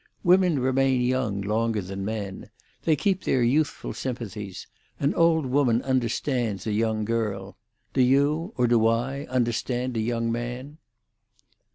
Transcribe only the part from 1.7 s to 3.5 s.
than men. They keep their